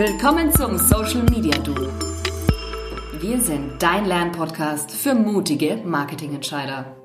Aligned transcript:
Willkommen 0.00 0.50
zum 0.50 0.78
Social 0.78 1.24
Media 1.24 1.58
Duo. 1.58 1.90
Wir 3.20 3.38
sind 3.42 3.82
dein 3.82 4.06
Lernpodcast 4.06 4.90
für 4.90 5.14
mutige 5.14 5.76
Marketingentscheider 5.84 6.99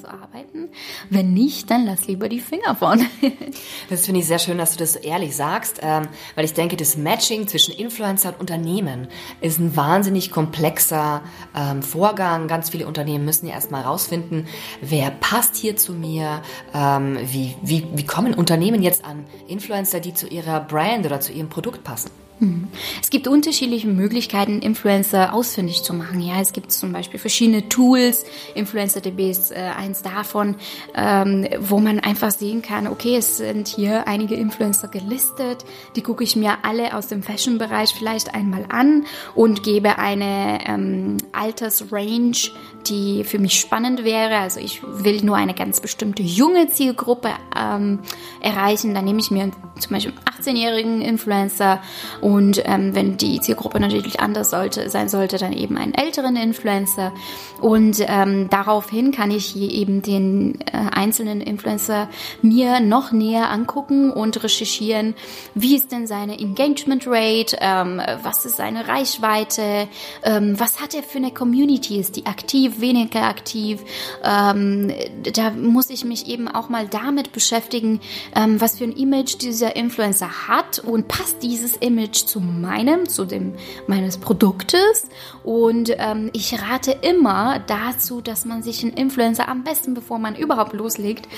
zu 0.00 0.10
arbeiten. 0.10 0.68
Wenn 1.08 1.32
nicht, 1.32 1.70
dann 1.70 1.86
lass 1.86 2.06
lieber 2.06 2.28
die 2.28 2.40
Finger 2.40 2.74
von. 2.74 3.04
das 3.90 4.06
finde 4.06 4.20
ich 4.20 4.26
sehr 4.26 4.38
schön, 4.38 4.58
dass 4.58 4.72
du 4.72 4.78
das 4.78 4.94
so 4.94 4.98
ehrlich 5.00 5.36
sagst, 5.36 5.80
ähm, 5.82 6.08
weil 6.34 6.44
ich 6.44 6.54
denke, 6.54 6.76
das 6.76 6.96
Matching 6.96 7.46
zwischen 7.48 7.74
Influencer 7.74 8.30
und 8.30 8.40
Unternehmen 8.40 9.08
ist 9.40 9.58
ein 9.58 9.76
wahnsinnig 9.76 10.30
komplexer 10.30 11.22
ähm, 11.54 11.82
Vorgang. 11.82 12.48
Ganz 12.48 12.70
viele 12.70 12.86
Unternehmen 12.86 13.24
müssen 13.24 13.46
ja 13.46 13.54
erstmal 13.54 13.82
rausfinden, 13.82 14.46
wer 14.80 15.10
passt 15.10 15.56
hier 15.56 15.76
zu 15.76 15.92
mir, 15.92 16.42
ähm, 16.74 17.18
wie, 17.22 17.56
wie, 17.62 17.86
wie 17.94 18.06
kommen 18.06 18.34
Unternehmen 18.34 18.82
jetzt 18.82 19.04
an 19.04 19.24
Influencer, 19.46 20.00
die 20.00 20.14
zu 20.14 20.26
ihrer 20.26 20.60
Brand 20.60 21.06
oder 21.06 21.20
zu 21.20 21.32
ihrem 21.32 21.48
Produkt 21.48 21.84
passen. 21.84 22.10
Mhm. 22.40 22.68
Es 23.02 23.10
gibt 23.10 23.28
unterschiedliche 23.28 23.86
Möglichkeiten, 23.86 24.60
Influencer 24.60 25.34
ausfindig 25.34 25.82
zu 25.82 25.92
machen. 25.92 26.20
Ja, 26.22 26.40
es 26.40 26.52
gibt 26.52 26.72
zum 26.72 26.90
Beispiel 26.90 27.20
verschiedene 27.20 27.68
Tools. 27.68 28.24
InfluencerDB 28.54 29.30
ist 29.30 29.52
äh, 29.52 29.56
eins 29.76 30.00
davon, 30.02 30.56
ähm, 30.94 31.46
wo 31.60 31.78
man 31.80 32.00
einfach 32.00 32.30
sehen 32.30 32.62
kann, 32.62 32.86
okay, 32.86 33.16
es 33.16 33.36
sind 33.36 33.68
hier 33.68 34.08
einige 34.08 34.36
Influencer 34.36 34.88
gelistet. 34.88 35.66
Die 35.96 36.02
gucke 36.02 36.24
ich 36.24 36.34
mir 36.34 36.58
alle 36.62 36.96
aus 36.96 37.08
dem 37.08 37.22
Fashion-Bereich 37.22 37.90
vielleicht 37.90 38.34
einmal 38.34 38.64
an 38.70 39.04
und 39.34 39.62
gebe 39.62 39.98
eine 39.98 40.60
ähm, 40.66 41.18
Altersrange, 41.32 42.50
die 42.86 43.24
für 43.24 43.38
mich 43.38 43.60
spannend 43.60 44.02
wäre. 44.02 44.38
Also 44.38 44.60
ich 44.60 44.82
will 44.82 45.20
nur 45.22 45.36
eine 45.36 45.52
ganz 45.52 45.80
bestimmte 45.80 46.22
junge 46.22 46.70
Zielgruppe 46.70 47.32
ähm, 47.54 47.98
erreichen. 48.40 48.94
Dann 48.94 49.04
nehme 49.04 49.20
ich 49.20 49.30
mir 49.30 49.50
zum 49.78 49.92
Beispiel 49.92 50.12
einen 50.12 50.56
18-jährigen 50.56 51.02
Influencer 51.02 51.82
und 52.22 52.29
ähm, 52.64 52.94
wenn 52.94 53.16
die 53.16 53.40
Zielgruppe 53.40 53.80
natürlich 53.80 54.20
anders 54.20 54.50
sollte, 54.50 54.88
sein 54.90 55.08
sollte, 55.08 55.38
dann 55.38 55.52
eben 55.52 55.76
einen 55.76 55.94
älteren 55.94 56.36
Influencer. 56.36 57.12
Und 57.60 58.04
ähm, 58.06 58.48
daraufhin 58.50 59.12
kann 59.12 59.30
ich 59.30 59.46
hier 59.46 59.70
eben 59.70 60.02
den 60.02 60.60
äh, 60.60 60.90
einzelnen 60.92 61.40
Influencer 61.40 62.08
mir 62.42 62.80
noch 62.80 63.12
näher 63.12 63.50
angucken 63.50 64.10
und 64.10 64.42
recherchieren, 64.42 65.14
wie 65.54 65.76
ist 65.76 65.92
denn 65.92 66.06
seine 66.06 66.38
Engagement 66.38 67.06
Rate, 67.06 67.58
ähm, 67.60 68.00
was 68.22 68.44
ist 68.44 68.56
seine 68.56 68.88
Reichweite, 68.88 69.88
ähm, 70.22 70.58
was 70.58 70.80
hat 70.80 70.94
er 70.94 71.02
für 71.02 71.18
eine 71.18 71.32
Community, 71.32 71.98
ist 71.98 72.16
die 72.16 72.26
aktiv, 72.26 72.80
weniger 72.80 73.22
aktiv. 73.22 73.80
Ähm, 74.24 74.92
da 75.34 75.50
muss 75.50 75.90
ich 75.90 76.04
mich 76.04 76.26
eben 76.28 76.48
auch 76.48 76.68
mal 76.68 76.86
damit 76.88 77.32
beschäftigen, 77.32 78.00
ähm, 78.34 78.60
was 78.60 78.78
für 78.78 78.84
ein 78.84 78.92
Image 78.92 79.40
dieser 79.40 79.76
Influencer 79.76 80.48
hat 80.48 80.78
und 80.78 81.08
passt 81.08 81.42
dieses 81.42 81.76
Image 81.76 82.19
zu 82.26 82.40
meinem, 82.40 83.08
zu 83.08 83.24
dem 83.24 83.54
meines 83.86 84.18
Produktes. 84.18 85.08
Und 85.42 85.94
ähm, 85.98 86.30
ich 86.32 86.60
rate 86.60 86.92
immer 87.02 87.60
dazu, 87.66 88.20
dass 88.20 88.44
man 88.44 88.62
sich 88.62 88.82
einen 88.82 88.92
Influencer 88.92 89.48
am 89.48 89.64
besten, 89.64 89.94
bevor 89.94 90.18
man 90.18 90.36
überhaupt 90.36 90.72
loslegt, 90.72 91.28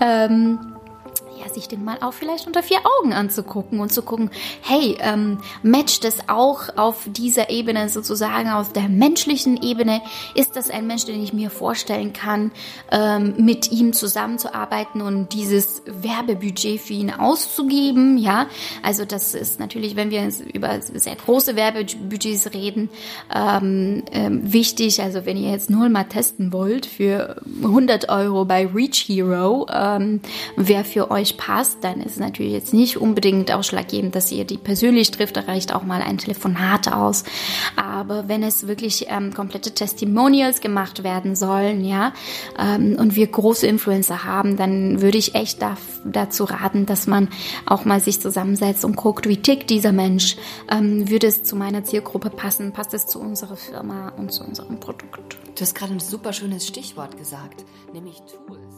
ähm, 0.00 0.71
ja, 1.42 1.52
sich 1.52 1.68
den 1.68 1.84
mal 1.84 1.98
auch 2.00 2.12
vielleicht 2.12 2.46
unter 2.46 2.62
vier 2.62 2.78
Augen 2.98 3.12
anzugucken 3.12 3.80
und 3.80 3.92
zu 3.92 4.02
gucken, 4.02 4.30
hey, 4.62 4.96
ähm, 5.00 5.38
matcht 5.62 6.04
es 6.04 6.28
auch 6.28 6.76
auf 6.76 7.06
dieser 7.06 7.50
Ebene 7.50 7.88
sozusagen, 7.88 8.50
auf 8.50 8.72
der 8.72 8.88
menschlichen 8.88 9.62
Ebene? 9.62 10.02
Ist 10.34 10.56
das 10.56 10.70
ein 10.70 10.86
Mensch, 10.86 11.04
den 11.04 11.22
ich 11.22 11.32
mir 11.32 11.50
vorstellen 11.50 12.12
kann, 12.12 12.52
ähm, 12.90 13.34
mit 13.38 13.70
ihm 13.72 13.92
zusammenzuarbeiten 13.92 15.00
und 15.00 15.32
dieses 15.32 15.82
Werbebudget 15.86 16.80
für 16.80 16.94
ihn 16.94 17.10
auszugeben? 17.10 18.18
Ja, 18.18 18.46
also 18.82 19.04
das 19.04 19.34
ist 19.34 19.60
natürlich, 19.60 19.96
wenn 19.96 20.10
wir 20.10 20.30
über 20.52 20.80
sehr 20.80 21.16
große 21.16 21.56
Werbebudgets 21.56 22.52
reden, 22.52 22.88
ähm, 23.34 24.04
ähm, 24.12 24.52
wichtig. 24.52 25.02
Also 25.02 25.26
wenn 25.26 25.36
ihr 25.36 25.50
jetzt 25.50 25.70
nur 25.70 25.88
mal 25.88 26.04
testen 26.04 26.52
wollt 26.52 26.86
für 26.86 27.36
100 27.62 28.08
Euro 28.08 28.44
bei 28.44 28.66
Reach 28.66 29.04
Hero, 29.08 29.66
ähm, 29.72 30.20
wer 30.56 30.84
für 30.84 31.10
euch 31.10 31.31
nicht 31.32 31.38
passt, 31.38 31.78
dann 31.82 32.00
ist 32.00 32.12
es 32.12 32.18
natürlich 32.18 32.52
jetzt 32.52 32.74
nicht 32.74 32.96
unbedingt 32.96 33.52
ausschlaggebend, 33.52 34.14
dass 34.14 34.30
ihr 34.32 34.44
die 34.44 34.58
persönlich 34.58 35.10
trifft. 35.10 35.36
Da 35.36 35.42
reicht 35.42 35.74
auch 35.74 35.82
mal 35.82 36.02
ein 36.02 36.18
Telefonat 36.18 36.92
aus. 36.92 37.24
Aber 37.76 38.28
wenn 38.28 38.42
es 38.42 38.66
wirklich 38.66 39.06
ähm, 39.08 39.32
komplette 39.32 39.72
Testimonials 39.72 40.60
gemacht 40.60 41.02
werden 41.02 41.34
sollen, 41.36 41.84
ja, 41.84 42.12
ähm, 42.58 42.96
und 42.98 43.16
wir 43.16 43.26
große 43.26 43.66
Influencer 43.66 44.24
haben, 44.24 44.56
dann 44.56 45.00
würde 45.00 45.18
ich 45.18 45.34
echt 45.34 45.62
da, 45.62 45.76
dazu 46.04 46.44
raten, 46.44 46.86
dass 46.86 47.06
man 47.06 47.28
auch 47.66 47.84
mal 47.84 48.00
sich 48.00 48.20
zusammensetzt 48.20 48.84
und 48.84 48.96
guckt, 48.96 49.28
wie 49.28 49.38
tickt 49.38 49.70
dieser 49.70 49.92
Mensch? 49.92 50.36
Ähm, 50.70 51.08
würde 51.08 51.26
es 51.26 51.42
zu 51.42 51.56
meiner 51.56 51.84
Zielgruppe 51.84 52.30
passen? 52.30 52.72
Passt 52.72 52.94
es 52.94 53.06
zu 53.06 53.20
unserer 53.20 53.56
Firma 53.56 54.10
und 54.16 54.32
zu 54.32 54.44
unserem 54.44 54.78
Produkt? 54.78 55.38
Du 55.54 55.60
hast 55.60 55.74
gerade 55.74 55.92
ein 55.92 56.00
super 56.00 56.32
schönes 56.32 56.66
Stichwort 56.66 57.16
gesagt, 57.16 57.64
nämlich 57.92 58.16
Tools. 58.46 58.71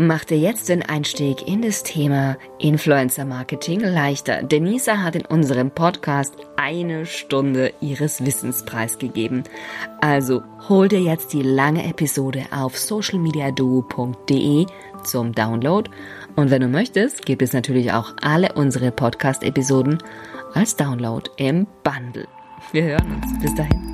Mach 0.00 0.24
dir 0.24 0.38
jetzt 0.38 0.68
den 0.68 0.84
Einstieg 0.84 1.48
in 1.48 1.60
das 1.60 1.82
Thema 1.82 2.36
Influencer 2.60 3.24
Marketing 3.24 3.80
leichter. 3.80 4.44
Denisa 4.44 4.98
hat 4.98 5.16
in 5.16 5.26
unserem 5.26 5.72
Podcast 5.72 6.36
eine 6.56 7.04
Stunde 7.04 7.72
ihres 7.80 8.24
Wissens 8.24 8.64
preisgegeben. 8.64 9.42
Also 10.00 10.44
hol 10.68 10.86
dir 10.86 11.00
jetzt 11.00 11.32
die 11.32 11.42
lange 11.42 11.84
Episode 11.84 12.44
auf 12.52 12.78
socialmediaduo.de 12.78 14.66
zum 15.02 15.32
Download. 15.32 15.90
Und 16.36 16.52
wenn 16.52 16.62
du 16.62 16.68
möchtest, 16.68 17.26
gibt 17.26 17.42
es 17.42 17.52
natürlich 17.52 17.90
auch 17.92 18.14
alle 18.22 18.52
unsere 18.52 18.92
Podcast-Episoden 18.92 19.98
als 20.54 20.76
Download 20.76 21.28
im 21.38 21.66
Bundle. 21.82 22.28
Wir 22.70 22.84
hören 22.84 23.16
uns. 23.16 23.42
Bis 23.42 23.52
dahin. 23.56 23.87